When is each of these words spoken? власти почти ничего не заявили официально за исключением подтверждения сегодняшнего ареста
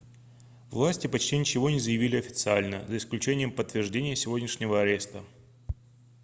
власти 0.71 1.05
почти 1.07 1.37
ничего 1.37 1.69
не 1.69 1.79
заявили 1.79 2.15
официально 2.17 2.83
за 2.87 2.97
исключением 2.97 3.51
подтверждения 3.51 4.15
сегодняшнего 4.15 4.81
ареста 4.81 5.23